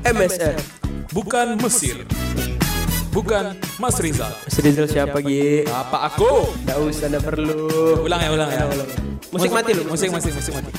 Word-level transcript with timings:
MSR. 0.00 0.56
Bukan 1.12 1.60
Mesir. 1.60 2.08
Bukan 3.12 3.52
Mas 3.76 4.00
Rizal. 4.00 4.32
Mas 4.32 4.56
Rizal 4.56 4.88
siapa 4.88 5.20
Gi? 5.20 5.68
Apa 5.68 6.08
aku? 6.08 6.56
Nggak 6.64 6.78
usah, 6.88 7.06
nggak 7.12 7.24
perlu. 7.28 7.68
Ulang 8.08 8.20
ya, 8.24 8.30
ulang 8.32 8.48
ya. 8.48 8.64
Musik 9.28 9.52
mati 9.52 9.76
lu. 9.76 9.84
Musik, 9.84 10.08
musik, 10.08 10.32
musik 10.32 10.56
mati. 10.56 10.72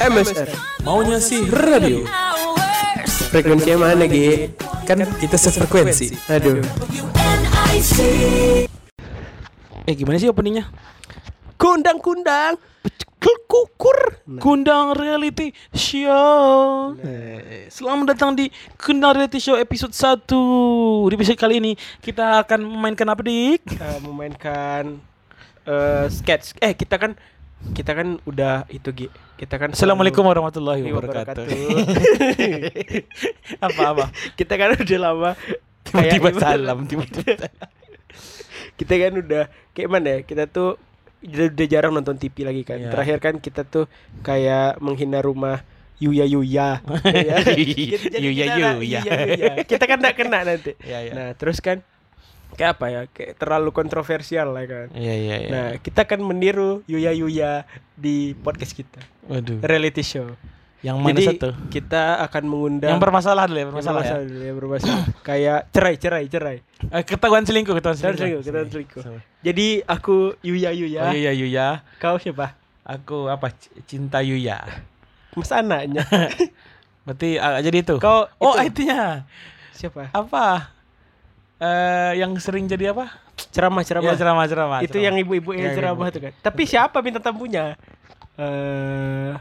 MSR. 0.00 0.48
Maunya 0.84 1.16
sih 1.24 1.48
radio. 1.48 2.04
Frekuensinya 3.32 3.88
mana 3.88 4.04
Gi? 4.04 4.52
Kan 4.84 5.00
kita 5.16 5.40
sefrekuensi. 5.40 6.12
Aduh. 6.28 6.60
Eh 9.88 9.94
gimana 9.96 10.20
sih 10.20 10.28
openingnya? 10.28 10.68
Kundang-kundang. 11.56 12.60
Kukur. 13.20 14.19
Kundang 14.38 14.94
Reality 14.94 15.50
Show. 15.74 16.94
Selamat 17.66 18.14
datang 18.14 18.38
di 18.38 18.46
Kundang 18.78 19.18
Reality 19.18 19.42
Show 19.42 19.58
episode 19.58 19.90
1. 19.90 20.22
Di 21.10 21.14
episode 21.18 21.34
kali 21.34 21.58
ini 21.58 21.72
kita 21.98 22.46
akan 22.46 22.62
memainkan 22.62 23.10
apa, 23.10 23.26
Dik? 23.26 23.66
Kita 23.66 23.98
memainkan 24.06 25.02
eh, 25.66 26.06
sketch. 26.06 26.54
Eh 26.62 26.78
kita 26.78 26.94
kan 27.02 27.18
kita 27.74 27.90
kan 27.90 28.22
udah 28.22 28.70
itu 28.70 28.94
Gi. 28.94 29.06
Kita 29.34 29.58
kan 29.58 29.74
Assalamualaikum 29.74 30.22
warahmatullahi 30.22 30.86
warahmatullahi 30.86 31.26
wabarakatuh. 31.26 31.44
Apa-apa? 33.58 34.14
kita 34.38 34.54
kan 34.54 34.78
udah 34.78 34.98
lama 35.02 35.30
Tiba-tiba 35.90 36.30
salam, 36.38 36.86
tiba-tiba. 36.86 37.50
kita 38.78 38.94
kan 38.94 39.12
udah 39.18 39.42
kayak 39.74 39.90
mana 39.90 40.06
ya 40.06 40.18
kita 40.22 40.46
tuh 40.46 40.78
udah, 41.22 41.46
udah 41.48 41.66
jarang 41.66 41.92
nonton 41.92 42.16
TV 42.16 42.42
lagi 42.42 42.62
kan 42.62 42.76
Iya. 42.76 42.90
terakhir 42.90 43.18
kan 43.18 43.34
kita 43.36 43.62
tuh 43.62 43.84
kayak 44.20 44.78
menghina 44.78 45.20
rumah 45.20 45.60
Yuya 45.96 46.24
Yuya 46.24 46.80
Ya. 47.28 47.44
Gitu, 47.44 48.08
jadi 48.08 48.24
Yuya 48.24 48.44
Yuya. 48.74 49.00
Kita 49.62 49.84
kan 49.84 50.00
nggak 50.00 50.16
kena 50.16 50.38
nanti 50.42 50.72
Iya, 50.80 50.98
iya. 51.02 51.12
nah 51.12 51.28
terus 51.34 51.60
kan 51.60 51.84
kayak 52.50 52.76
apa 52.76 52.86
ya 52.88 53.02
kayak 53.06 53.36
terlalu 53.36 53.70
kontroversial 53.70 54.50
lah 54.50 54.64
kan 54.64 54.88
Iya, 54.92 55.14
iya, 55.14 55.36
iya. 55.38 55.48
nah 55.48 55.68
kita 55.76 56.02
kan 56.04 56.18
meniru 56.18 56.80
Yuya 56.84 57.12
Yuya 57.12 57.64
di 57.94 58.32
podcast 58.34 58.72
kita 58.72 59.00
Waduh. 59.28 59.60
reality 59.60 60.00
show 60.00 60.34
Yang 60.80 60.96
mana 60.96 61.12
jadi 61.12 61.26
satu? 61.30 61.48
kita 61.68 62.02
akan 62.22 62.42
mengundang 62.44 62.88
Yang 62.88 63.00
bermasalah 63.00 63.44
dulu 63.44 63.52
ya, 63.52 63.60
Yang 63.60 63.70
bermasalah 63.70 64.00
ya. 64.00 64.12
bermasalah, 64.16 64.40
ya, 64.40 64.52
bermasalah. 64.54 65.02
kayak 65.28 65.58
cerai 65.68 65.94
cerai 65.96 66.24
cerai 66.26 66.56
Eh, 66.88 67.02
ketahuan 67.02 67.44
selingkuh, 67.44 67.74
ketahuan 67.74 67.94
Ketahuan 67.94 68.16
selingkuh. 68.16 68.40
selingkuh, 68.40 68.42
ketahuan 68.42 68.70
selingkuh. 68.70 69.02
Sama. 69.02 69.20
jadi 69.40 69.66
aku 69.84 70.16
Yuya 70.40 70.70
Yuya 70.70 71.02
Oh 71.04 71.14
iya 71.14 71.32
Yuya. 71.32 71.68
kau 71.96 72.16
siapa 72.16 72.56
Aku 72.82 73.26
apa? 73.26 73.52
Cinta 73.84 74.18
Yuya. 74.18 74.64
Mas 75.32 75.50
anaknya 75.50 76.02
Berarti 77.06 77.36
ah, 77.36 77.56
jadi 77.58 77.80
itu. 77.80 77.96
Kau 77.96 78.26
Oh, 78.36 78.52
itu. 78.54 78.66
artinya 78.66 79.24
siapa? 79.70 80.10
apa? 80.10 80.72
Eh 81.56 82.12
yang 82.16 82.32
sering 82.36 82.64
jadi 82.64 82.90
apa? 82.90 83.08
Ceramah 83.46 83.80
ceramah. 83.80 84.04
Ya, 84.06 84.16
ceramah 84.16 84.44
ceramah. 84.44 84.78
itu 84.80 84.90
ceramah. 84.90 85.06
yang 85.06 85.16
ibu-ibu 85.18 85.50
yang 85.50 85.64
Yang 85.66 85.76
ceramah 85.76 86.02
ibu. 86.02 86.10
itu 86.10 86.20
kan. 86.20 86.32
Tapi 86.40 86.62
siapa 86.64 86.96
bintang 86.98 87.20
tamunya? 87.22 87.76
Eh 88.34 89.32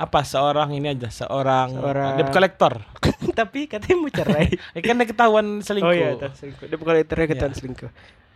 apa? 0.00 0.24
Seorang 0.24 0.72
ini 0.72 0.88
aja, 0.88 1.12
seorang, 1.12 1.76
Seorang- 1.76 2.16
debt 2.16 2.32
collector. 2.32 2.72
tapi 3.38 3.68
katanya 3.68 3.96
mau 3.96 4.08
cerai. 4.08 4.48
Eh, 4.72 4.80
kan 4.84 4.96
ketahuan 4.98 5.60
selingkuh. 5.60 5.86
oh 5.86 5.92
iya, 5.92 6.16
selingkuh. 6.32 6.64
Bukan 6.72 6.94
literal 6.96 7.26
ketahuan 7.26 7.52
selingkuh. 7.52 7.90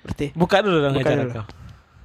Berarti 0.05 0.27
Buka 0.37 0.61
dulu 0.61 0.77
dong 0.79 0.95
Buka 0.95 1.13
dulu. 1.15 1.33
kau. 1.33 1.47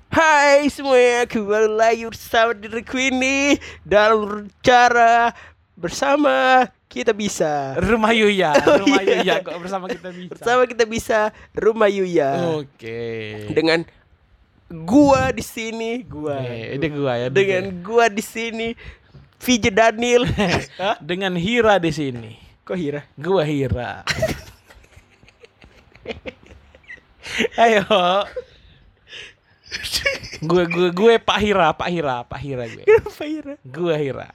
Hai 0.09 0.65
semuanya, 0.71 1.27
kembali 1.27 1.69
lagi 1.69 2.03
bersama 2.07 2.55
diriku 2.55 2.97
ini 2.97 3.59
dalam 3.83 4.47
cara 4.59 5.35
bersama 5.75 6.65
kita 6.87 7.13
bisa. 7.13 7.77
Rumah 7.77 8.15
Yuya, 8.15 8.57
Oh, 8.65 8.81
rumah 8.81 9.03
iya. 9.03 9.21
Yuya 9.21 9.35
kok 9.43 9.59
bersama 9.59 9.85
kita 9.85 10.09
bisa. 10.09 10.31
Bersama 10.33 10.61
kita 10.65 10.83
bisa 10.83 11.19
rumah 11.53 11.85
Yuya. 11.85 12.57
Oke. 12.57 12.99
Dengan 13.53 13.85
gua 14.69 15.29
di 15.29 15.45
sini, 15.45 16.01
gua. 16.01 16.41
Eh, 16.41 16.73
ini 16.73 16.87
gua 16.89 17.13
ya. 17.15 17.27
Dengan 17.29 17.69
gua 17.79 18.09
di 18.09 18.23
sini 18.25 18.73
VJ 19.39 19.71
Daniel. 19.71 20.27
Dengan 21.09 21.39
Hira 21.39 21.79
di 21.79 21.91
sini. 21.95 22.35
Kok 22.67 22.77
Hira? 22.77 23.01
Gua 23.15 23.47
Hira. 23.47 24.03
Ayo. 27.63 27.85
gue 30.39 30.63
gue 30.65 30.89
gue 30.91 31.13
Pak 31.21 31.39
Hira, 31.39 31.69
Pak 31.77 31.89
Hira, 31.89 32.25
Pak 32.25 32.39
Hira 32.41 32.65
gue. 32.65 32.83
Kenapa 32.83 33.25
Hira? 33.25 33.55
Gue 33.63 33.95
Hira. 33.95 34.27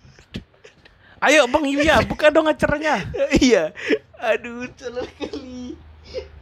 Ayo 1.25 1.49
Bang 1.49 1.65
Yuya, 1.65 2.05
buka 2.05 2.29
dong 2.29 2.45
acaranya. 2.45 3.01
iya. 3.45 3.73
Aduh, 4.21 4.69
salah 4.77 5.09
kali. 5.17 5.73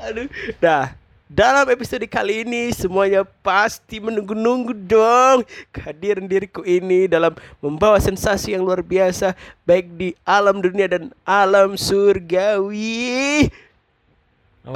Aduh. 0.02 0.26
Nah, 0.58 0.98
dalam 1.32 1.64
episode 1.72 2.04
kali 2.12 2.44
ini 2.44 2.68
semuanya 2.76 3.24
pasti 3.24 3.96
menunggu-nunggu 3.96 4.76
dong 4.84 5.48
kehadiran 5.72 6.28
diriku 6.28 6.60
ini 6.60 7.08
dalam 7.08 7.32
membawa 7.64 7.96
sensasi 7.96 8.52
yang 8.52 8.60
luar 8.68 8.84
biasa 8.84 9.32
baik 9.64 9.88
di 9.96 10.12
alam 10.28 10.60
dunia 10.60 10.92
dan 10.92 11.08
alam 11.24 11.72
surgawi. 11.80 13.48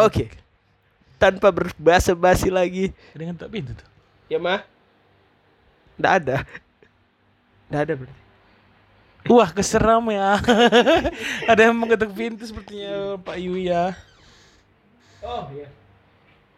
Oke. 0.01 0.33
Tanpa 1.21 1.53
berbahasa-basi 1.53 2.49
lagi. 2.49 2.89
Dengan 3.13 3.37
tak 3.37 3.53
pintu 3.53 3.77
tuh. 3.77 3.89
Ya, 4.33 4.41
mah. 4.41 4.65
Nggak 6.01 6.13
ada. 6.25 6.37
Nggak 7.69 7.83
ada 7.85 7.95
berarti. 8.01 8.23
Wah, 9.27 9.51
keseram 9.51 10.07
ya. 10.07 10.39
Ada 11.51 11.67
yang 11.67 11.75
mengetuk 11.75 12.15
pintu 12.15 12.47
sepertinya 12.47 13.19
Pak 13.27 13.35
Yuya. 13.43 13.99
Oh, 15.19 15.51
iya. 15.51 15.67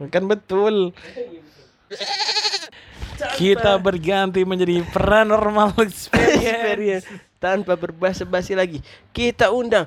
Kan 0.06 0.30
betul. 0.30 0.94
Kita 3.34 3.74
berganti 3.82 4.46
menjadi 4.46 4.86
paranormal 4.94 5.74
experience. 5.82 7.06
tanpa 7.38 7.78
berbahasa-basi 7.78 8.54
lagi. 8.58 8.78
Kita 9.14 9.50
undang 9.54 9.86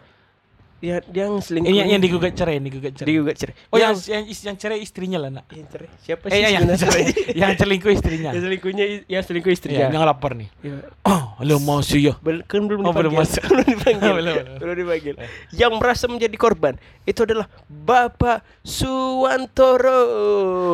ya 0.81 0.97
yang 1.07 1.37
selingkuh. 1.37 1.69
Eh, 1.69 1.77
yang, 1.77 1.87
yang 1.87 2.01
digugat 2.01 2.33
cerai, 2.33 2.57
yang 2.57 2.65
digugat 2.65 2.93
cerai. 2.93 3.07
digugat 3.07 3.35
cerai. 3.37 3.53
Oh, 3.69 3.77
yang 3.77 3.93
yang, 4.03 4.23
yang 4.25 4.55
cerai 4.57 4.79
istrinya 4.81 5.17
lah, 5.17 5.29
Nak. 5.31 5.45
yang 5.53 5.69
cerai. 5.69 5.87
Siapa 6.01 6.23
Eh, 6.25 6.31
sih 6.31 6.39
yang 6.41 6.49
sebenarnya? 6.65 6.81
cerai, 6.81 7.03
yang 7.37 7.51
selingkuh 7.55 7.91
istrinya. 7.91 8.29
yang 8.33 8.43
selingkuhnya 8.43 8.85
yang 9.05 9.23
selingkuh 9.23 9.47
Iya, 9.47 9.55
istrinya. 9.55 9.87
yang 9.87 10.03
lapor 10.03 10.33
nih. 10.33 10.49
Ya. 10.59 10.81
Oh, 11.05 11.37
halo 11.37 11.55
masih 11.57 11.99
ya. 12.01 12.13
Bel- 12.19 12.41
kan 12.43 12.65
belum 12.65 12.81
Oh, 12.81 12.91
belum 12.91 13.13
dipanggil. 13.13 13.21
masuk. 13.21 13.43
belum 13.51 13.65
dipanggil. 13.69 14.11
Belum, 14.17 14.35
belum. 14.35 14.57
belum 14.57 14.75
dipanggil. 14.75 15.15
Yang 15.53 15.71
merasa 15.77 16.05
menjadi 16.05 16.35
korban 16.35 16.73
itu 17.03 17.21
adalah 17.21 17.45
Bapak 17.69 18.41
Suwantoro. 18.65 20.01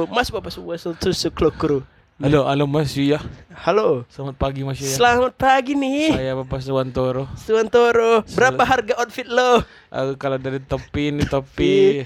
Mas 0.08 0.32
Bapak 0.32 0.50
Suwantoro 0.50 1.12
Suklokro. 1.12 1.84
Halo, 2.18 2.50
halo 2.50 2.66
Mas 2.66 2.98
ya. 2.98 3.22
Halo. 3.54 4.02
Selamat 4.10 4.42
pagi 4.42 4.66
Mas 4.66 4.82
ya. 4.82 4.90
Selamat 4.90 5.38
pagi 5.38 5.78
nih. 5.78 6.18
Saya 6.18 6.34
Bapak 6.34 6.66
Suwantoro. 6.66 7.30
Suwantoro, 7.38 8.26
berapa 8.34 8.58
harga 8.66 8.98
outfit 8.98 9.30
lo? 9.30 9.62
Aku 9.94 10.18
kalau 10.18 10.42
dari 10.42 10.58
topi 10.58 11.14
ini 11.14 11.30
topi. 11.30 12.02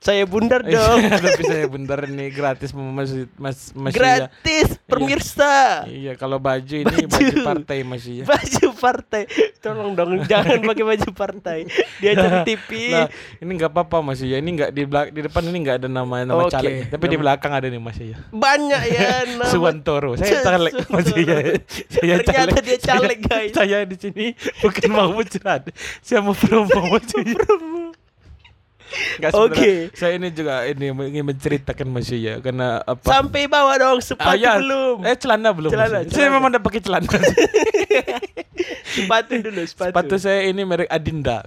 Saya 0.00 0.24
bundar 0.24 0.64
dong. 0.64 0.96
Tapi 1.28 1.42
saya 1.44 1.68
bentar 1.68 2.00
ini 2.02 2.32
gratis 2.32 2.72
Mas 2.72 3.12
Mas 3.36 3.68
Mas 3.70 3.92
ya. 3.92 4.00
Gratis 4.00 4.80
pemirsa. 4.88 5.84
Iya, 5.84 6.16
kalau 6.16 6.40
baju 6.40 6.72
ini 6.72 7.04
Baju. 7.04 7.04
baju, 7.06 7.36
partai 7.44 7.78
Mas 7.84 8.02
ya. 8.02 8.24
Baju 8.24 8.66
partai. 8.74 9.28
Tolong 9.60 9.92
dong 9.92 10.24
jangan 10.24 10.56
pakai 10.72 10.84
baju 10.86 11.08
partai. 11.12 11.58
Di 12.00 12.06
acara 12.08 12.40
TV. 12.42 12.68
Nah, 12.90 13.12
ini 13.38 13.50
nggak 13.54 13.70
apa-apa 13.70 14.00
Mas 14.00 14.20
ya. 14.20 14.40
Ini 14.40 14.48
nggak 14.50 14.70
di 14.72 14.82
belak 14.82 15.06
di 15.12 15.20
depan 15.20 15.42
ini 15.44 15.58
nggak 15.60 15.76
ada 15.84 15.88
nama 15.88 16.24
nama 16.24 16.42
Oke. 16.42 16.56
caleg, 16.56 16.88
tapi 16.88 17.04
di 17.04 17.08
Nama- 17.10 17.22
belakang 17.22 17.52
ada 17.52 17.66
nih 17.68 17.78
Mas 17.78 17.98
ya. 18.00 18.16
Banyak 18.30 18.82
ya 18.88 19.08
nama. 19.36 19.44
Suwantoro. 19.46 20.16
Saya 20.16 20.40
caleg 20.40 20.72
Mas 20.88 21.06
ya. 21.06 21.38
Saya 21.92 22.14
Ternyata 22.24 22.58
dia 22.64 22.78
caleg, 22.80 23.18
Saya- 23.20 23.28
guys. 23.28 23.52
Saya 23.52 23.78
di 23.84 23.96
sini 23.96 24.26
bukan 24.58 24.88
mau 24.88 25.12
bercerat. 25.12 25.68
Saya 26.00 26.24
mau 26.24 26.32
promo 26.32 26.72
Mas 26.88 27.04
ya. 27.12 27.36
Oke. 28.90 29.30
sebenarnya 29.30 29.94
Saya 29.94 30.12
ini 30.18 30.28
juga 30.30 30.54
ini 30.66 30.86
ingin 30.90 31.24
menceritakan 31.24 31.86
Mas 31.86 32.10
ya 32.10 32.38
karena 32.38 32.82
apa? 32.82 33.06
Sampai 33.06 33.46
bawah 33.46 33.74
dong 33.74 33.98
sepatu 34.02 34.26
Ah, 34.26 34.34
ya. 34.34 34.58
belum. 34.58 35.06
Eh 35.06 35.14
celana 35.14 35.48
belum. 35.50 35.70
Celana, 35.70 35.96
Mas. 36.02 36.10
Saya 36.10 36.26
celana. 36.26 36.34
memang 36.34 36.48
udah 36.50 36.62
pakai 36.62 36.80
celana. 36.82 37.10
sepatu 38.94 39.32
dulu 39.40 39.62
sepatu. 39.64 39.90
Sepatu 39.94 40.14
saya 40.18 40.40
ini 40.46 40.62
merek 40.62 40.88
Adinda. 40.88 41.46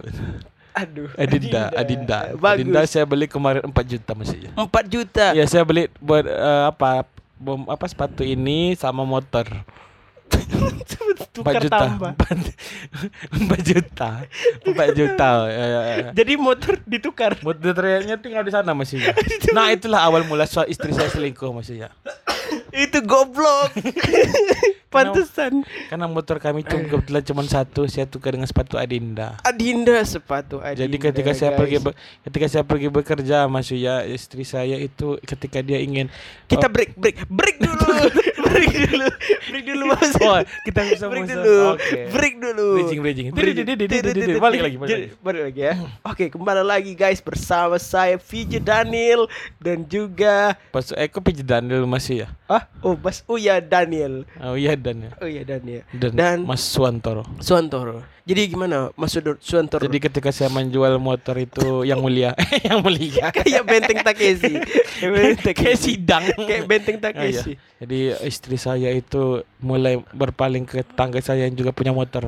Aduh. 0.73 1.09
Adinda, 1.13 1.69
Adinda. 1.71 2.19
Bagus. 2.33 2.65
Adinda 2.65 2.81
saya 2.89 3.05
beli 3.05 3.29
kemarin 3.29 3.61
4 3.61 3.75
juta 3.85 4.11
Mas 4.17 4.33
ya. 4.33 4.49
4 4.57 4.65
juta. 4.89 5.25
Ya 5.37 5.45
saya 5.45 5.61
beli 5.61 5.85
buat 6.01 6.25
eh, 6.25 6.63
apa 6.65 7.05
bom 7.37 7.67
apa 7.67 7.85
sepatu 7.85 8.23
ini 8.23 8.73
sama 8.73 9.03
motor. 9.03 9.45
Tukar 11.33 11.57
4 11.57 11.65
juta. 11.65 11.77
tambah. 11.81 12.11
4 12.13 13.69
juta. 13.69 14.09
4 14.69 14.97
juta. 14.97 15.29
Ya, 15.49 15.65
ya, 15.65 15.81
ya. 15.81 16.09
Jadi 16.13 16.33
motor 16.37 16.77
ditukar. 16.85 17.41
Motornya 17.41 18.15
tinggal 18.21 18.45
di 18.45 18.53
sana 18.53 18.77
masih 18.77 19.01
ya. 19.01 19.13
Nah 19.57 19.73
itulah 19.73 20.05
awal 20.05 20.25
mula 20.25 20.45
so 20.45 20.61
istri 20.65 20.93
saya 20.93 21.09
selingkuh 21.09 21.49
masih 21.53 21.87
ya. 21.87 21.89
Itu 22.73 23.05
goblok. 23.05 23.69
Pantesan. 24.93 25.65
Karena 25.89 26.05
motor 26.05 26.37
kami 26.37 26.61
itu 26.61 26.73
kebetulan 26.85 27.25
cuma 27.25 27.41
satu, 27.45 27.89
saya 27.89 28.05
tukar 28.05 28.33
dengan 28.33 28.45
sepatu 28.45 28.77
Adinda. 28.77 29.41
Adinda 29.41 29.97
sepatu 30.05 30.61
Adinda. 30.61 30.85
Jadi 30.85 30.95
ketika 31.01 31.31
saya 31.33 31.53
guys. 31.53 31.59
pergi 31.65 31.77
be- 31.81 31.97
ketika 32.29 32.45
saya 32.45 32.63
pergi 32.65 32.87
bekerja 32.93 33.37
Mas 33.49 33.73
ya 33.73 34.05
istri 34.05 34.45
saya 34.45 34.77
itu 34.77 35.17
ketika 35.25 35.65
dia 35.65 35.81
ingin 35.81 36.13
kita 36.45 36.69
break 36.69 36.93
break 36.93 37.25
break 37.25 37.57
dulu. 37.57 37.93
break 38.45 38.69
dulu. 38.69 39.07
Break 39.49 39.65
dulu 39.65 39.83
Mas. 39.89 40.11
Oh, 40.23 40.39
kita 40.63 40.79
bisa 40.87 41.05
break 41.09 41.25
dulu. 41.27 41.57
Oke. 41.75 41.99
Break 42.13 42.35
dulu. 42.39 42.67
Bridging, 42.79 42.99
bridging. 43.01 43.27
Balik 43.33 43.59
lagi, 43.59 44.39
balik 44.39 44.61
lagi. 44.69 44.87
Jadi, 44.87 45.05
balik 45.19 45.41
lagi 45.49 45.61
ya. 45.61 45.73
Oke, 46.05 46.25
kembali 46.29 46.63
lagi 46.63 46.93
guys 46.93 47.19
bersama 47.19 47.75
saya 47.75 48.15
VJ 48.15 48.61
Daniel 48.61 49.25
dan 49.57 49.83
juga 49.83 50.53
Pas 50.69 50.85
eh 50.93 51.09
kok 51.09 51.25
pijit 51.25 51.43
Daniel 51.43 51.83
masih 51.89 52.23
ya? 52.23 52.27
ah 52.47 52.62
oh 52.81 52.95
Mas 52.99 53.23
Uya 53.27 53.59
Daniel. 53.59 54.25
Oh 54.39 54.55
iya 54.57 54.75
dan 54.77 55.07
ya. 55.07 55.11
Oh 55.21 55.27
iya 55.27 55.43
Daniel. 55.43 55.83
Dan, 55.93 56.11
Dan 56.15 56.37
Mas 56.47 56.61
Suantoro. 56.61 57.23
Suantoro. 57.39 58.03
Jadi 58.23 58.55
gimana 58.55 58.87
Mas 58.95 59.11
Suantoro? 59.43 59.83
Jadi 59.83 59.99
ketika 59.99 60.31
saya 60.31 60.47
menjual 60.47 60.95
motor 60.95 61.35
itu 61.35 61.83
yang 61.89 61.99
mulia, 61.99 62.31
yang 62.67 62.79
mulia. 62.79 63.35
kayak 63.35 63.63
benteng 63.67 63.99
Takeshi. 63.99 64.53
Kayak 65.43 65.79
sidang. 65.85 66.23
Kayak 66.47 66.63
benteng 66.63 66.97
Ah, 67.03 67.27
iya. 67.27 67.35
Takeshi. 67.35 67.53
Jadi 67.83 67.97
istri 68.23 68.55
saya 68.55 68.95
itu 68.95 69.43
mulai 69.59 69.99
berpaling 70.15 70.63
ke 70.63 70.87
tangga 70.95 71.19
saya 71.19 71.51
yang 71.51 71.55
juga 71.59 71.75
punya 71.75 71.91
motor. 71.91 72.23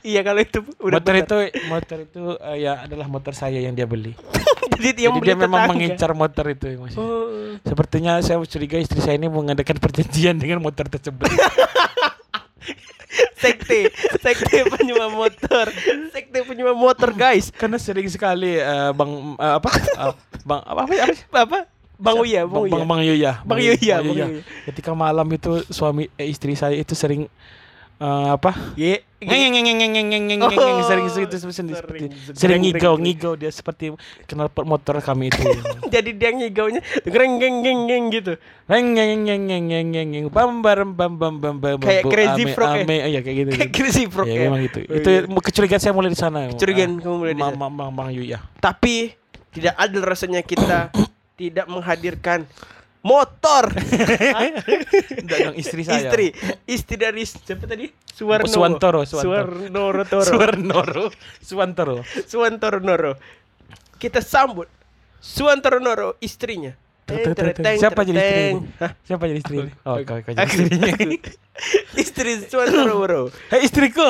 Iya 0.00 0.24
kalau 0.24 0.40
itu 0.40 0.64
udah 0.80 0.96
motor 0.96 1.12
benar. 1.12 1.24
itu 1.28 1.36
motor 1.68 1.98
itu 2.00 2.22
eh, 2.40 2.56
ya 2.64 2.72
adalah 2.84 3.04
motor 3.04 3.36
saya 3.36 3.60
yang 3.60 3.76
dia 3.76 3.84
beli. 3.84 4.16
Jadi 4.80 4.96
dia, 4.96 5.08
Jadi 5.12 5.20
dia 5.20 5.36
memang 5.36 5.60
tetangga. 5.60 5.72
mengincar 5.76 6.10
motor 6.16 6.44
itu 6.48 6.64
Mas. 6.80 6.96
Oh. 6.96 7.28
Sepertinya 7.60 8.16
saya 8.24 8.40
curiga 8.40 8.80
istri 8.80 8.96
saya 9.04 9.20
ini 9.20 9.28
mengadakan 9.28 9.76
perjanjian 9.76 10.40
dengan 10.40 10.64
motor 10.64 10.88
tersebut. 10.88 11.28
Sekte, 13.40 13.88
sekte 14.20 14.68
penyumbang 14.68 15.16
motor, 15.16 15.72
sekte 16.12 16.38
penyumbang 16.44 16.76
motor 16.76 17.10
guys. 17.16 17.48
Karena 17.48 17.80
sering 17.80 18.06
sekali 18.12 18.60
eh, 18.60 18.90
Bang 18.92 19.36
eh, 19.40 19.54
apa? 19.56 19.70
Eh, 20.00 20.14
bang 20.44 20.60
apa 20.64 20.80
apa? 20.84 20.94
apa? 21.00 21.38
Apa? 21.44 21.58
Bang 22.00 22.16
Uya, 22.24 22.48
Bang 22.48 22.64
Uya. 22.64 22.72
Bang, 22.72 22.84
Bang 22.88 23.02
Yuya. 23.04 23.32
Bang 23.44 23.60
Yuya, 23.60 23.96
Bang 24.00 24.16
Yuya. 24.16 24.26
Ketika 24.64 24.96
malam 24.96 25.28
itu 25.28 25.60
suami 25.68 26.08
eh, 26.16 26.32
istri 26.32 26.56
saya 26.56 26.72
itu 26.72 26.96
sering 26.96 27.28
eh, 28.00 28.28
apa? 28.32 28.50
Ye. 28.74 29.04
Ngeng 29.20 29.52
ngeng 29.52 29.52
ngeng 29.52 29.76
ngeng 29.76 29.92
ngeng 29.92 30.08
ngeng 30.08 30.24
ngeng 30.32 30.40
Oh, 30.40 30.48
ngeng 30.48 30.80
sering 30.88 31.04
itu 31.04 31.36
seperti 31.36 31.52
sering. 31.52 31.68
seperti 31.76 32.04
sering 32.32 32.40
Greng, 32.40 32.60
ngigau 32.64 32.94
ngigau 32.96 33.32
dia 33.36 33.52
seperti 33.52 33.92
kenal 34.24 34.48
motor 34.64 34.96
kami 35.04 35.28
itu. 35.28 35.44
Jadi 35.92 36.16
dia 36.16 36.32
ngigaunya 36.32 36.80
greng 37.04 37.36
geng 37.36 37.60
geng 37.60 37.80
geng 37.84 38.04
gitu. 38.08 38.40
Ngeng 38.64 38.96
ngeng 38.96 39.20
ngeng 39.28 39.42
ngeng 39.44 39.64
ngeng 39.68 39.86
ngeng 39.92 40.08
ngeng 40.08 40.26
bam 40.32 40.64
barem 40.64 40.96
bam 40.96 41.12
bam 41.20 41.36
bam 41.36 41.60
bam 41.60 41.76
Kayak 41.84 42.08
Crazy 42.08 42.44
Frog 42.56 42.72
ya? 42.80 42.84
iya 42.88 43.20
kayak 43.20 43.36
gitu. 43.44 43.50
Kayak 43.60 43.70
crazy 43.76 44.04
frog 44.08 44.24
ya, 44.24 44.32
ya. 44.32 44.40
memang 44.48 44.60
gitu. 44.64 44.78
Oh, 44.88 44.96
itu 44.96 45.10
iya. 45.12 45.40
kecurigaan 45.44 45.80
saya 45.84 45.92
mulai 45.92 46.08
di 46.08 46.16
sana. 46.16 46.48
Kecurigaan 46.56 46.90
Ah, 46.96 47.02
kamu 47.04 47.14
mulai 47.20 47.34
di 47.36 47.42
sana. 47.44 47.56
Bang 47.60 47.92
Bang 47.92 48.08
Yuya. 48.16 48.38
Tapi 48.56 49.12
tidak 49.52 49.74
adil 49.76 50.00
rasanya 50.00 50.40
kita 50.40 50.88
tidak 51.36 51.66
menghadirkan 51.68 52.48
motor. 53.00 53.64
Enggak 55.22 55.38
dong 55.50 55.56
istri 55.56 55.82
saya. 55.84 56.08
Istri, 56.08 56.26
istri 56.68 56.96
dari 57.00 57.22
siapa 57.24 57.64
tadi? 57.64 57.88
Suwarno. 58.12 58.48
Suwantoro, 58.48 59.00
Suwantoro. 59.08 59.56
Suwarnoro 59.68 60.02
Toro. 60.04 60.24
Suwarnoro. 60.28 61.04
Suwantoro. 61.40 61.96
Suwantoro 62.28 62.78
Noro. 62.80 63.12
Kita 63.96 64.20
sambut 64.20 64.68
Suwantoro 65.20 65.80
Noro 65.80 66.16
istrinya. 66.20 66.72
Siapa 67.10 68.06
jadi 68.06 68.20
istri? 68.22 68.46
Siapa 69.02 69.24
jadi 69.26 69.40
istri? 69.42 69.58
Oh, 69.82 69.98
kau 70.06 70.20
kau 70.22 70.30
jadi 70.30 70.46
istrinya. 70.46 71.18
Istri 72.02 72.30
Suwantoro 72.46 72.84
Noro. 72.86 73.22
Hei 73.52 73.66
istriku, 73.66 74.06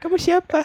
Kamu 0.00 0.16
siapa? 0.20 0.64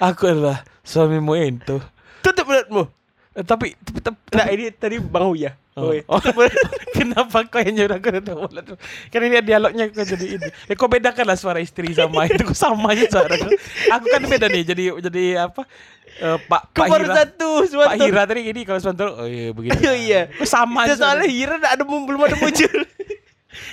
aku 0.00 0.28
adalah 0.28 0.60
suamimu 0.84 1.34
itu. 1.40 1.80
Tutup 2.20 2.44
mulutmu. 2.48 2.88
Eh, 3.34 3.42
tapi, 3.42 3.74
tapi, 3.82 3.98
tapi, 3.98 4.16
Nah, 4.30 4.46
ini 4.54 4.70
tadi 4.70 4.96
Bang 5.02 5.34
Uya. 5.34 5.58
Oh. 5.74 5.90
Oh. 6.06 6.22
Kenapa 6.96 7.42
kau 7.50 7.58
yang 7.58 7.74
nyuruh 7.74 7.98
aku 7.98 8.14
tutup 8.14 8.46
mulut? 8.46 8.78
Karena 9.10 9.26
dia 9.26 9.42
dialognya 9.42 9.90
kau 9.90 10.06
jadi 10.06 10.26
ini. 10.38 10.48
Ya 10.70 10.74
kau 10.78 10.86
bedakanlah 10.86 11.34
suara 11.34 11.58
istri 11.58 11.90
sama 11.98 12.30
itu. 12.30 12.46
Kau 12.46 12.54
sama 12.54 12.94
aja 12.94 13.10
suara 13.10 13.34
kau. 13.34 13.50
Aku 13.90 14.06
kan 14.06 14.22
beda 14.22 14.46
nih. 14.46 14.62
Jadi 14.62 14.82
jadi 15.02 15.24
apa? 15.50 15.66
Eh, 16.14 16.38
Pak 16.46 16.62
Pak 16.78 16.86
Hira. 16.86 17.14
satu 17.26 17.66
Pak. 17.74 17.98
Hira 17.98 18.22
tadi 18.22 18.40
gini 18.46 18.62
kalau 18.62 18.78
Suwantoro. 18.78 19.18
Oh 19.18 19.26
iya 19.26 19.50
begitu. 19.50 19.74
Oh, 19.90 19.98
iya. 19.98 20.30
Kau 20.30 20.46
sama 20.46 20.86
aja. 20.86 20.94
soalnya 20.94 21.26
Hira 21.26 21.58
ada 21.58 21.82
belum 21.82 22.22
ada 22.22 22.38
muncul. 22.38 22.70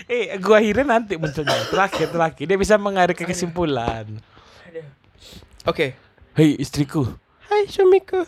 Eh, 0.05 0.37
gua 0.37 0.61
Hira 0.61 0.85
nanti 0.85 1.17
munculnya. 1.17 1.57
Terakhir 1.69 2.13
terakhir 2.13 2.45
dia 2.45 2.57
bisa 2.57 2.77
mengalir 2.77 3.17
ke 3.17 3.25
kesimpulan. 3.25 4.05
Oke. 5.65 5.97
Hei 6.37 6.53
istriku, 6.57 7.05
Hai 7.49 7.65
suamiku 7.65 8.25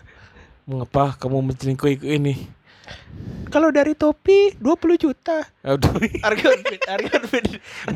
mengapa 0.68 1.15
kamu 1.19 1.54
mencelinku 1.54 1.88
ini? 1.88 2.50
Kalau 3.54 3.69
dari 3.69 3.94
topi 3.94 4.57
20 4.57 4.98
juta. 4.98 5.45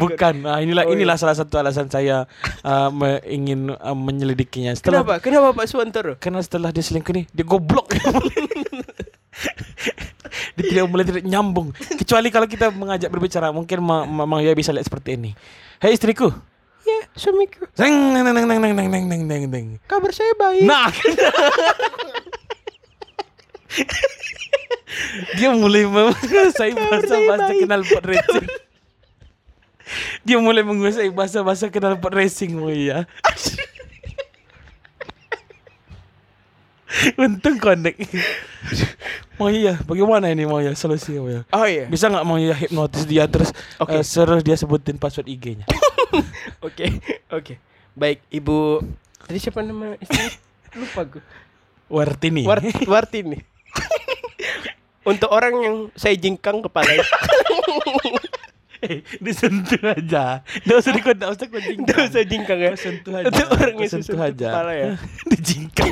Bukan. 0.02 0.34
Nah, 0.46 0.62
inilah 0.62 0.86
oh, 0.86 0.94
iya. 0.94 1.02
inilah 1.02 1.18
salah 1.18 1.34
satu 1.34 1.58
alasan 1.58 1.90
saya 1.90 2.30
uh, 2.62 2.94
ingin 3.26 3.74
uh, 3.74 3.98
menyelidikinya. 3.98 4.78
Setelah, 4.78 5.02
Kenapa? 5.02 5.14
Kenapa 5.18 5.58
Pak 5.58 5.66
Suwantoro? 5.66 6.14
Karena 6.22 6.46
setelah 6.46 6.70
dia 6.70 6.86
selingkuh 6.86 7.10
ini, 7.18 7.26
dia 7.34 7.42
goblok. 7.42 7.90
dia 10.56 10.64
tidak 10.70 10.86
mulai 10.94 11.10
tidak 11.10 11.26
nyambung. 11.26 11.74
Kecuali 11.74 12.30
kalau 12.30 12.46
kita 12.46 12.70
mengajak 12.70 13.10
berbicara, 13.10 13.50
mungkin 13.50 13.82
memang 13.82 14.46
ya 14.46 14.54
bisa 14.54 14.70
lihat 14.70 14.86
seperti 14.86 15.18
ini. 15.18 15.34
Hei 15.82 15.98
istriku. 15.98 16.30
Ya, 16.86 17.04
suamiku. 17.18 17.66
Neng 17.82 18.14
neng 18.14 18.24
neng 18.30 18.46
neng 18.46 18.62
neng 18.62 18.88
neng 19.10 19.24
neng 19.26 19.44
neng. 19.50 19.66
Kabar 19.90 20.14
saya 20.14 20.38
baik. 20.38 20.64
Nah. 20.70 20.94
dia 25.38 25.50
mulai 25.54 25.86
menguasai 25.86 26.74
bahasa-bahasa 26.74 27.54
kenal 27.58 27.82
pot 27.86 28.04
racing. 28.10 28.48
Dia 30.28 30.38
mulai 30.42 30.64
menguasai 30.66 31.10
bahasa-bahasa 31.14 31.70
kenal 31.72 31.98
pot 32.02 32.14
racing, 32.14 32.58
Moya. 32.58 33.06
Untung 37.20 37.60
connect. 37.62 38.00
Moya, 39.38 39.78
bagaimana 39.86 40.34
ini 40.34 40.50
Moya 40.50 40.74
solusinya 40.74 41.22
Moya? 41.22 41.42
Oh 41.54 41.70
iya. 41.70 41.86
Bisa 41.86 42.10
nggak 42.10 42.26
Moya 42.26 42.58
hipnotis 42.58 43.06
dia 43.06 43.30
terus 43.30 43.54
Oke. 43.78 44.02
eh, 44.02 44.04
suruh 44.04 44.42
dia 44.42 44.58
sebutin 44.58 44.98
password 44.98 45.30
IG-nya? 45.30 45.70
Oke. 46.66 46.90
Oke. 47.30 47.62
Baik, 47.94 48.26
Ibu 48.34 48.82
Tadi 49.28 49.38
siapa 49.44 49.60
nama 49.62 49.94
istrinya? 50.00 50.32
Lupa 50.80 51.04
gue. 51.06 51.22
Wartini. 51.92 52.48
Wart 52.48 52.64
Wartini. 52.88 53.44
Untuk 55.10 55.30
orang 55.32 55.56
yang 55.64 55.76
saya 55.96 56.16
jingkang 56.20 56.60
kepala. 56.60 56.92
Eh, 58.78 59.02
disentuh 59.18 59.82
aja. 59.90 60.46
Nggak 60.62 60.78
usah 60.78 60.92
dikod, 60.94 61.18
nggak 61.18 61.32
usah 61.34 61.46
kau 61.50 61.58
jingkang. 61.58 61.88
Tidak 61.90 62.10
usah 62.14 62.24
jingkang 62.30 62.60
ya. 62.62 62.70
Kau 62.70 62.82
sentuh 62.86 63.14
aja. 63.18 63.26
Untuk 63.26 63.48
orang 63.58 63.76
yang 63.82 63.90
sentuh 63.90 64.20
aja. 64.22 64.48
kepala 64.54 64.72
ya. 64.78 64.92
Dijingkang. 65.34 65.92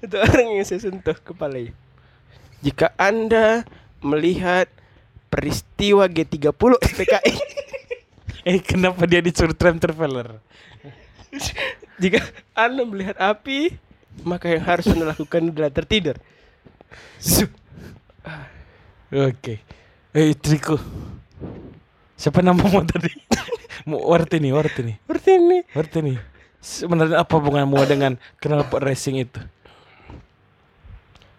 Untuk 0.00 0.20
orang 0.24 0.46
yang 0.56 0.64
saya 0.64 0.80
sentuh 0.80 1.16
kepalanya. 1.20 1.72
Jika 2.64 2.96
Anda 2.96 3.68
melihat 4.00 4.72
peristiwa 5.28 6.08
G30 6.08 6.80
SPKI 6.80 7.34
eh, 8.44 8.60
kenapa 8.60 9.04
dia 9.04 9.20
disuruh 9.20 9.54
time 9.54 9.76
traveler? 9.76 10.40
Jika 12.00 12.24
Anda 12.56 12.82
melihat 12.88 13.16
api, 13.20 13.76
maka 14.24 14.50
yang 14.52 14.64
harus 14.64 14.86
Anda 14.90 15.12
lakukan 15.12 15.52
adalah 15.52 15.72
tertidur. 15.72 16.16
Oke. 19.10 19.62
Eh, 20.14 20.34
istriku. 20.34 20.78
Siapa 22.14 22.44
namamu 22.44 22.84
tadi? 22.84 23.10
Mu- 23.88 24.04
Wartini, 24.04 24.52
ini. 24.52 24.94
Wartini. 25.72 26.14
Sebenarnya 26.60 27.24
apa 27.24 27.40
hubunganmu 27.40 27.80
dengan 27.88 28.20
kenal 28.36 28.68
pot 28.68 28.84
racing 28.84 29.24
itu? 29.24 29.40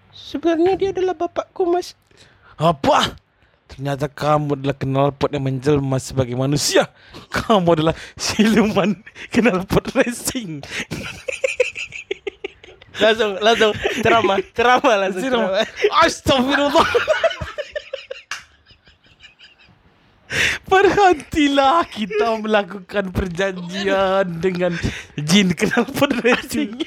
Sebenarnya 0.09 0.73
dia 0.79 0.89
adalah 0.89 1.13
bapakku, 1.13 1.69
Mas. 1.69 1.93
Apa? 2.57 3.13
Ternyata 3.71 4.11
kamu 4.11 4.59
adalah 4.59 4.75
knalpot 4.75 5.31
yang 5.31 5.47
menjelma 5.47 5.95
sebagai 6.01 6.35
manusia. 6.35 6.91
Kamu 7.31 7.71
adalah 7.71 7.95
siluman 8.19 8.99
knalpot 9.31 9.95
racing. 9.95 10.59
Langsung, 13.01 13.31
langsung 13.41 13.71
ceramah, 14.05 14.37
ceramah 14.53 14.95
langsung. 15.01 15.23
Ceramah. 15.25 15.65
Astagfirullah. 16.05 16.89
Berhentilah 20.69 21.83
kita 21.91 22.39
melakukan 22.39 23.11
perjanjian 23.11 24.39
dengan 24.39 24.77
jin 25.19 25.51
knalpot 25.51 26.13
racing. 26.23 26.79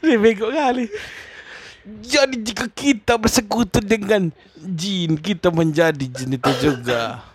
Ini 0.00 0.14
bego 0.16 0.48
kali. 0.48 0.88
Jadi 1.84 2.40
jika 2.40 2.64
kita 2.72 3.20
bersekutu 3.20 3.84
dengan 3.84 4.32
jin, 4.56 5.20
kita 5.20 5.52
menjadi 5.52 6.06
jin 6.08 6.40
itu 6.40 6.52
juga. 6.64 7.33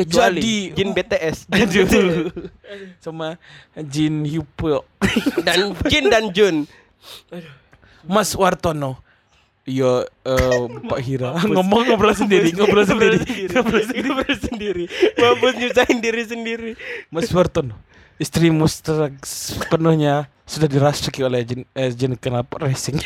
Kecuali 0.00 0.40
Jadi- 0.40 0.72
jin 0.72 0.88
BTS 0.96 1.36
Aduh. 1.52 2.32
Sama 3.04 3.36
jin 3.76 4.24
Hypo. 4.24 4.88
dan 5.46 5.76
Jin 5.92 6.08
dan 6.08 6.32
Jun. 6.32 6.56
Mas 8.08 8.32
Wartono. 8.32 8.96
Iya, 9.68 10.08
eh, 10.24 10.62
Pak 10.90 11.00
Hira. 11.04 11.36
Ngomong 11.44 11.92
ngobrol 11.92 12.16
sendiri, 12.16 12.48
ngobrol 12.56 12.88
sendiri. 12.88 13.20
Ngobrol 13.52 13.84
sendiri. 13.84 14.08
Ngobrol 14.08 14.36
sendiri. 14.40 14.84
Mampus 15.20 15.54
nyusahin 15.60 15.98
diri 16.00 16.22
sendiri. 16.24 16.70
Mas 17.12 17.28
Wartono, 17.28 17.76
istrimu 18.16 18.64
sepenuhnya 19.20 20.32
sudah 20.48 20.66
dirasuki 20.66 21.20
oleh 21.22 21.44
jin, 21.44 21.68
eh, 21.76 21.92
jin 21.92 22.16
knalpot 22.16 22.64
racing. 22.64 22.98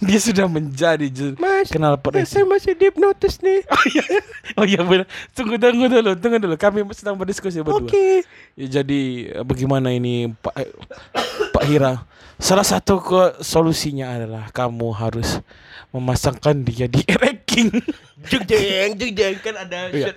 Dia 0.08 0.16
sudah 0.16 0.48
menjadi 0.48 1.06
Mas, 1.36 1.68
knalpot 1.68 2.16
Ya, 2.16 2.24
racing. 2.24 2.32
saya 2.32 2.44
masih 2.48 2.72
dihipnotis 2.72 3.36
nih. 3.44 3.60
Oh 4.58 4.64
iya 4.64 4.80
benar. 4.80 5.04
Tunggu 5.36 5.60
tunggu 5.60 5.86
dulu, 5.86 6.10
tunggu 6.16 6.38
dulu. 6.40 6.56
Kami 6.56 6.82
sedang 6.96 7.14
berdiskusi 7.20 7.60
berdua. 7.60 7.84
Oke. 7.84 8.24
Ya, 8.56 8.80
jadi 8.80 9.00
eh, 9.36 9.44
bagaimana 9.44 9.92
ini 9.92 10.32
Pak 10.40 10.54
eh, 10.56 10.72
Pak 11.52 11.64
Hira? 11.68 12.02
Salah 12.40 12.64
satu 12.64 13.04
ke 13.04 13.44
solusinya 13.44 14.16
adalah 14.16 14.48
kamu 14.48 14.88
harus 14.96 15.44
memasangkan 15.92 16.64
dia 16.64 16.88
di 16.88 17.04
ranking. 17.20 17.68
Jeng 18.24 18.44
jeng 18.48 18.90
jeng 18.96 19.12
jeng 19.12 19.36
kan 19.44 19.54
ada 19.68 19.92
Iya. 19.92 20.16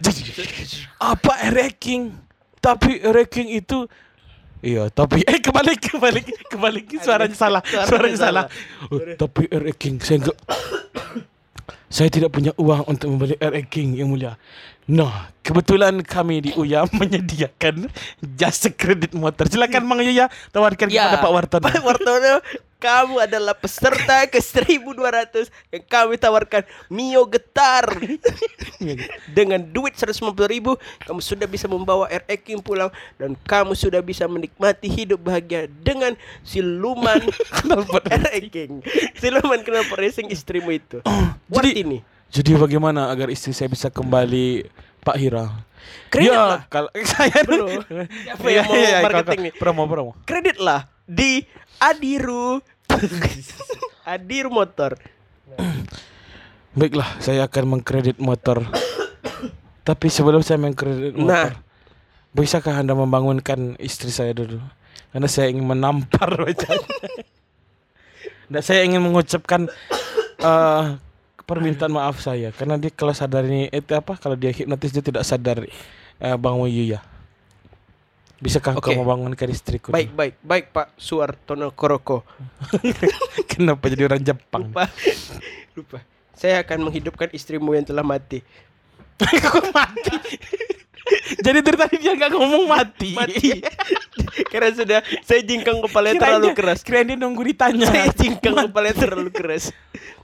Apa 1.03 1.51
ranking? 1.51 2.15
Tapi 2.63 3.03
ranking 3.03 3.51
itu 3.51 3.91
Iya, 4.63 4.87
tapi 4.95 5.27
eh 5.27 5.43
kembali 5.43 5.75
kembali 5.75 6.19
kembali 6.47 6.79
suaranya 7.03 7.35
salah, 7.35 7.61
Suaranya 7.67 7.87
suaranya 7.91 8.17
salah. 8.17 8.45
salah. 8.47 8.95
Oh, 8.95 8.99
tapi 9.19 9.51
ranking 9.51 9.99
saya 9.99 10.23
enggak 10.23 10.37
saya 11.99 12.07
tidak 12.07 12.31
punya 12.31 12.55
uang 12.55 12.87
untuk 12.87 13.11
membeli 13.11 13.35
ranking 13.37 13.99
yang 13.99 14.07
mulia. 14.07 14.39
Nah, 14.87 15.31
kebetulan 15.43 15.99
kami 16.03 16.47
di 16.47 16.49
UYA 16.55 16.87
menyediakan 16.99 17.91
jasa 18.23 18.71
kredit 18.71 19.11
motor. 19.15 19.51
Silakan 19.51 19.83
Mang 19.83 19.99
Yuya 19.99 20.31
tawarkan 20.55 20.87
kepada 20.87 21.19
Pak 21.19 21.31
Wartono. 21.31 21.67
Ya, 21.67 21.71
Pak 21.75 21.83
Wartono, 21.83 22.33
kamu 22.83 23.15
adalah 23.23 23.55
peserta 23.55 24.27
ke 24.27 24.43
1200 24.43 25.47
yang 25.71 25.83
kami 25.87 26.19
tawarkan 26.19 26.67
Mio 26.91 27.23
Getar. 27.23 27.95
Dengan 29.31 29.63
duit 29.63 29.95
150 29.95 30.19
ribu, 30.51 30.75
kamu 31.07 31.23
sudah 31.23 31.47
bisa 31.47 31.71
membawa 31.71 32.11
RX 32.11 32.43
King 32.43 32.59
pulang 32.59 32.91
dan 33.15 33.39
kamu 33.47 33.71
sudah 33.71 34.03
bisa 34.03 34.27
menikmati 34.27 34.91
hidup 34.91 35.23
bahagia 35.23 35.71
dengan 35.79 36.19
siluman. 36.43 37.23
RX 38.27 38.43
King. 38.51 38.83
Siluman 39.15 39.63
kenapa 39.63 39.95
racing 39.95 40.27
istrimu 40.27 40.75
itu. 40.75 40.99
Jadi- 41.47 41.55
Jadi 41.55 41.71
ini. 41.79 41.99
Jadi 42.33 42.57
bagaimana 42.57 43.13
agar 43.13 43.29
istri 43.29 43.53
saya 43.53 43.69
bisa 43.69 43.93
kembali 43.93 44.65
Pak 45.05 45.15
Hira? 45.21 45.53
Kredit 46.09 46.33
ya, 46.33 46.57
lah. 46.57 46.61
kalau 46.65 46.89
saya 47.13 47.45
Bro, 47.45 47.69
siapa 48.25 48.47
yang 48.49 48.65
mau 48.65 49.05
marketing 49.05 49.39
nih? 49.45 49.53
Promo 49.53 49.85
promo. 49.85 50.11
Kredit 50.25 50.57
lah 50.57 50.92
di 51.07 51.43
Adiru. 51.79 52.59
Adiru 54.13 54.49
Motor. 54.51 54.99
Baiklah, 56.73 57.21
saya 57.21 57.45
akan 57.45 57.77
mengkredit 57.77 58.17
motor. 58.17 58.65
Tapi 59.85 60.07
sebelum 60.09 60.41
saya 60.41 60.57
mengkredit 60.57 61.13
motor, 61.13 61.53
Nah. 61.53 61.53
bisakah 62.33 62.81
Anda 62.81 62.97
membangunkan 62.97 63.77
istri 63.77 64.09
saya 64.09 64.33
dulu? 64.33 64.57
Karena 65.13 65.29
saya 65.29 65.53
ingin 65.53 65.69
menampar 65.69 66.33
wajahnya. 66.43 66.97
Dan 68.49 68.61
saya 68.65 68.81
ingin 68.81 69.05
mengucapkan 69.05 69.69
eh, 70.41 70.83
permintaan 71.43 71.91
maaf 71.93 72.23
saya 72.23 72.49
karena 72.55 72.79
dia 72.79 72.89
kalau 72.89 73.11
sadar 73.11 73.43
ini 73.43 73.67
itu 73.69 73.91
apa 73.93 74.15
kalau 74.15 74.39
dia 74.39 74.49
hipnotis 74.49 74.95
dia 74.95 75.03
tidak 75.03 75.27
sadar 75.27 75.61
uh, 76.23 76.37
Bang 76.39 76.63
Yuya. 76.63 77.03
Bisakah 78.43 78.75
Oke. 78.75 78.91
kau 78.91 78.99
membangunkan 78.99 79.47
istriku? 79.47 79.95
Baik, 79.95 80.11
baik, 80.11 80.35
baik 80.43 80.65
Pak 80.75 80.99
Suartono 80.99 81.71
Koroko. 81.71 82.27
Kenapa 83.55 83.87
jadi 83.87 84.03
orang 84.11 84.19
Jepang? 84.19 84.67
Lupa. 84.67 84.91
Lupa. 85.79 85.99
Saya 86.35 86.59
akan 86.59 86.91
menghidupkan 86.91 87.31
istrimu 87.31 87.71
yang 87.71 87.87
telah 87.87 88.03
mati. 88.03 88.43
Kok 89.47 89.71
mati? 89.71 90.11
Jadi 91.39 91.59
dari 91.63 91.77
tadi 91.79 91.95
dia 92.03 92.19
nggak 92.19 92.31
ngomong 92.35 92.67
mati. 92.67 93.15
Mati. 93.15 93.63
Karena 94.51 94.75
sudah 94.75 94.99
saya 95.23 95.39
jingkang 95.39 95.79
kepalanya 95.79 96.19
Kirain 96.19 96.23
terlalu 96.27 96.47
dia- 96.51 96.57
keras. 96.59 96.79
Kirain 96.83 97.07
dia 97.07 97.15
nunggu 97.15 97.43
ditanya. 97.47 97.87
Saya 97.87 98.11
jingkang 98.11 98.55
kepalanya 98.67 98.97
terlalu 98.99 99.29
keras. 99.31 99.71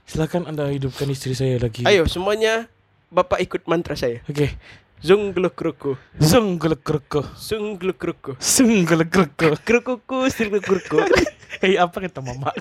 Silakan 0.04 0.44
Anda 0.44 0.68
hidupkan 0.68 1.08
istri 1.08 1.40
saya 1.40 1.56
lagi. 1.56 1.88
Ayo 1.88 2.04
semuanya 2.04 2.68
Bapak 3.16 3.40
ikut 3.40 3.64
mantra 3.64 3.96
saya. 3.96 4.20
Oke. 4.28 4.52
Zung 4.52 4.60
gluk 5.04 5.56
kruku. 5.56 5.98
Zung 6.20 6.60
gelek 6.60 6.84
kroko. 6.84 7.24
Sung 7.36 7.80
gluk 7.80 7.98
kruku. 7.98 8.36
Sung 8.40 8.86
gelek 8.86 9.12
kroko. 9.12 9.56
Krukuku 9.64 10.30
sir 10.30 10.50
gluk 10.52 10.64
kruku. 10.68 11.00
Hei 11.62 11.76
apa 11.82 11.98
kata 11.98 12.22
mama 12.22 12.54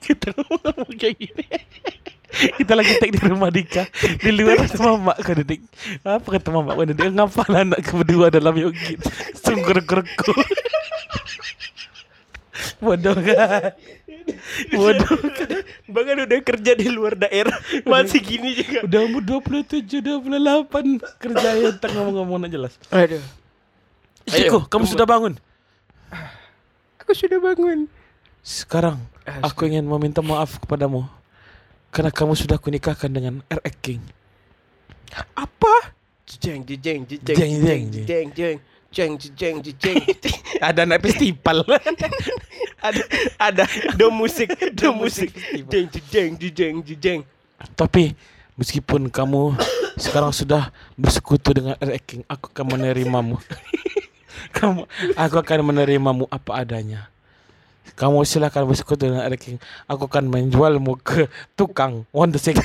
Kita 0.00 0.32
ngomong 0.32 0.96
kayak 0.96 1.12
gini 1.20 1.44
Kita 2.56 2.72
lagi 2.72 2.96
take 2.96 3.12
di 3.14 3.20
rumah 3.20 3.52
Dika 3.52 3.84
Di 3.94 4.32
luar 4.32 4.64
kata 4.64 4.80
mama 4.80 5.12
kau 5.12 5.36
dedik 5.36 5.60
Apa 6.00 6.24
kata 6.24 6.48
mama 6.48 6.72
kau 6.72 6.88
dedik 6.88 7.12
Ngapa 7.12 7.44
anak 7.52 7.84
berdua 7.84 8.32
dalam 8.32 8.56
yogit 8.56 8.96
Sungkur 9.36 9.84
kerku 9.84 10.32
Bodoh 12.82 13.12
kan 13.12 13.76
Kan 14.20 15.48
Bahkan 15.90 16.16
udah 16.28 16.38
kerja 16.44 16.72
di 16.76 16.88
luar 16.90 17.16
daerah. 17.16 17.56
Masih 17.90 18.20
gini 18.20 18.56
juga. 18.56 18.84
Udah 18.84 19.00
umur 19.06 19.22
27, 19.22 20.00
28 20.00 21.20
Kerja 21.20 21.48
ya 21.56 21.70
tak 21.76 21.90
ngomong-ngomong 21.94 22.46
nak 22.46 22.50
jelas 22.50 22.72
Aduh. 22.92 23.22
Istriku, 24.28 24.62
Ayo, 24.62 24.68
kamu 24.68 24.84
sudah 24.84 25.06
bangun? 25.08 25.34
Aku 27.00 27.12
sudah 27.16 27.40
bangun. 27.40 27.88
Sekarang 28.44 29.00
Aku 29.40 29.68
ingin 29.68 29.86
meminta 29.86 30.20
maaf 30.20 30.58
kepadamu. 30.58 31.06
Karena 31.90 32.10
kamu 32.14 32.34
sudah 32.38 32.58
kunikahkan 32.58 33.10
dengan 33.10 33.42
RX 33.50 33.74
King. 33.82 34.02
Apa? 35.34 35.94
Jeng 36.38 36.62
jeng 36.62 36.78
jeng 36.78 37.02
jeng 37.02 37.18
Jeng, 37.26 37.36
jeng 37.36 37.58
jeng, 37.58 37.82
jeng. 37.90 38.06
jeng 38.06 38.28
jeng 38.90 39.12
jeng 39.34 39.56
jeng 39.58 39.74
jeng 39.82 39.98
Ada 40.66 40.86
anak 40.86 41.02
festival 41.02 41.66
ada 42.80 43.02
ada 43.36 43.64
do 43.94 44.08
musik 44.10 44.48
do 44.74 44.92
musik 44.92 45.30
jeng 45.68 45.86
jeng 46.10 46.32
jeng 46.40 46.76
jeng 46.82 46.98
jeng 46.98 47.20
Tapi 47.76 48.16
meskipun 48.56 49.12
kamu 49.12 49.52
sekarang 50.00 50.32
sudah 50.32 50.72
bersekutu 50.96 51.52
dengan 51.52 51.76
RX 51.76 52.02
King, 52.08 52.22
aku 52.24 52.48
akan 52.56 52.66
menerimamu. 52.76 53.36
kamu, 54.56 54.88
aku 55.12 55.36
akan 55.36 55.58
menerimamu 55.60 56.24
apa 56.32 56.64
adanya. 56.64 57.12
Kamu 58.00 58.24
silakan 58.24 58.64
bersekutu 58.64 59.12
dengan 59.12 59.28
RX 59.28 59.40
King. 59.44 59.58
Aku 59.84 60.08
akan 60.08 60.32
menjualmu 60.32 60.96
ke 61.04 61.28
tukang 61.52 62.08
one 62.16 62.32
the 62.32 62.40
second. 62.40 62.64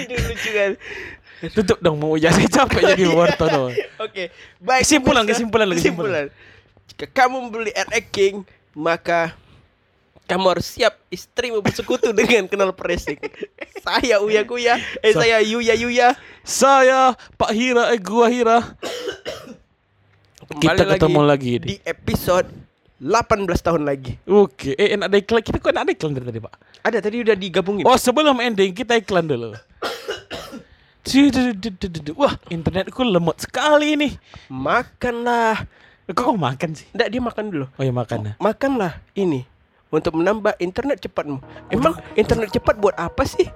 Lucu 0.00 0.50
kan 0.56 0.72
Tutup 1.40 1.80
dong 1.80 1.96
mau 1.96 2.20
ya 2.20 2.28
saya 2.36 2.44
capek 2.52 2.92
jadi 2.92 3.08
wartono. 3.16 3.72
Oke 3.96 4.28
baik 4.60 4.84
Kesimpulan, 4.84 5.24
pemirsa. 5.24 5.40
kesimpulan, 5.40 5.66
kesimpulan. 5.72 6.26
Jika 6.90 7.06
kamu 7.06 7.46
membeli 7.46 7.70
RX 7.70 8.04
King 8.10 8.42
maka 8.74 9.38
kamu 10.30 10.46
harus 10.46 10.66
siap 10.66 10.94
istrimu 11.10 11.58
bersekutu 11.58 12.14
dengan 12.18 12.46
kenal 12.46 12.70
presing. 12.70 13.18
saya 13.82 14.22
Uya 14.22 14.46
Kuya, 14.46 14.78
eh 15.02 15.12
Sa- 15.14 15.26
saya 15.26 15.42
Yuya 15.42 15.74
Yuya. 15.74 16.14
Saya 16.46 17.18
Pak 17.34 17.50
Hira, 17.50 17.90
eh 17.94 17.98
gua 17.98 18.30
Hira. 18.30 18.58
Kita 20.58 20.82
ketemu 20.82 21.20
lagi 21.22 21.62
di 21.62 21.74
episode 21.86 22.50
18 22.98 23.46
tahun 23.62 23.82
lagi. 23.86 24.18
Oke, 24.26 24.74
eh 24.74 24.98
enak 24.98 25.06
ada 25.10 25.18
iklan. 25.18 25.42
Kita 25.42 25.58
kok 25.62 25.70
enak 25.70 25.82
ada 25.86 25.92
iklan 25.94 26.12
dari 26.14 26.26
tadi, 26.26 26.40
Pak? 26.42 26.52
Ada 26.84 26.98
tadi 27.02 27.16
udah 27.22 27.36
digabungin. 27.38 27.84
Oh 27.86 27.98
sebelum 27.98 28.40
ending 28.42 28.74
kita 28.74 28.98
iklan 28.98 29.30
dulu. 29.30 29.54
Wah 32.20 32.34
internetku 32.52 33.02
lemot 33.02 33.40
sekali 33.40 33.96
nih. 33.98 34.12
Makanlah. 34.52 35.64
Kok 36.10 36.24
kau 36.26 36.36
makan 36.36 36.74
sih? 36.74 36.86
Enggak 36.90 37.08
dia 37.14 37.20
makan 37.22 37.44
dulu. 37.50 37.66
Oh 37.78 37.84
ya 37.86 37.92
makan 37.94 38.18
ya. 38.26 38.32
Makanlah 38.42 38.98
ini 39.14 39.46
untuk 39.90 40.18
menambah 40.18 40.58
internet 40.58 40.98
cepatmu. 41.02 41.38
Emang 41.70 41.98
internet 42.18 42.50
cepat 42.54 42.74
buat 42.78 42.94
apa 42.98 43.22
sih? 43.26 43.46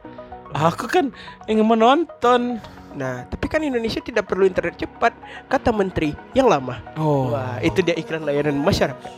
Aku 0.55 0.87
kan 0.87 1.11
ingin 1.51 1.67
menonton. 1.67 2.63
Nah, 2.95 3.27
tapi 3.27 3.51
kan 3.51 3.59
Indonesia 3.59 3.99
tidak 3.99 4.31
perlu 4.31 4.47
internet 4.47 4.79
cepat, 4.79 5.11
kata 5.51 5.75
menteri 5.75 6.15
yang 6.31 6.47
lama. 6.47 6.79
Oh. 6.95 7.35
Wah, 7.35 7.59
itu 7.59 7.83
dia 7.83 7.99
iklan 7.99 8.23
layanan 8.23 8.55
masyarakat. 8.63 9.11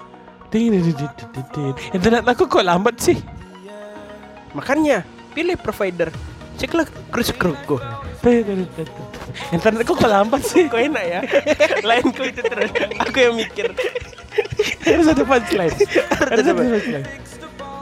Internet 1.92 2.24
aku 2.24 2.48
kok 2.48 2.64
lambat 2.64 2.96
sih? 2.96 3.20
Makanya 4.56 5.04
pilih 5.36 5.60
provider. 5.60 6.08
Ceklah 6.56 6.88
krus 7.12 7.36
kruku. 7.36 7.76
Internetku 9.54 9.92
kok 9.94 10.10
lambat 10.10 10.42
sih? 10.42 10.66
Kok 10.66 10.80
enak 10.80 11.04
ya? 11.06 11.20
Lain 11.86 12.10
kok 12.10 12.26
itu 12.26 12.42
terus. 12.42 12.70
Aku 13.02 13.16
yang 13.16 13.34
mikir. 13.38 13.70
Harus 14.82 15.06
ada 15.10 15.22
punchline. 15.22 15.74
Harus 16.30 16.44
ada 16.44 16.52
punchline. 16.54 17.06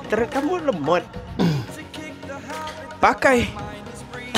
Terus 0.09 0.27
kamu 0.29 0.53
lemot. 0.69 1.05
Pakai. 3.01 3.49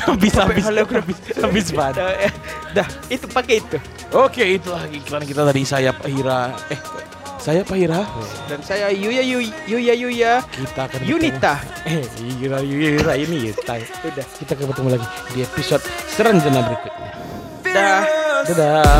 Habis 0.07 0.35
habis 0.39 0.65
habis 0.71 1.19
habis 1.35 1.67
banget. 1.75 1.99
Dah, 1.99 2.15
eh, 2.23 2.33
dah, 2.71 2.89
itu 3.11 3.27
pakai 3.27 3.59
itu. 3.59 3.79
Oke, 4.15 4.47
itulah 4.47 4.87
iklan 4.87 5.27
kita 5.27 5.43
tadi 5.43 5.67
saya 5.67 5.91
Pahira. 5.91 6.55
Eh, 6.71 6.79
saya 7.47 7.63
Pahira 7.63 8.03
Dan 8.51 8.59
saya 8.59 8.91
Yuya 8.91 9.23
Yuya 9.23 9.95
Yuya. 9.95 10.43
Kita 10.51 10.91
akan 10.91 10.99
Yunita. 11.07 11.63
Eh, 11.87 12.03
Yuya 12.43 12.59
Yuya 12.59 13.15
ini 13.23 13.55
Yunita. 13.55 13.79
sudah 13.87 14.27
Kita 14.35 14.59
akan 14.59 14.75
bertemu 14.75 14.89
lagi 14.99 15.07
di 15.31 15.47
episode 15.47 15.87
serenjana 16.11 16.67
berikutnya. 16.67 17.11
Dadah. 17.63 18.03
Dadah. 18.51 18.99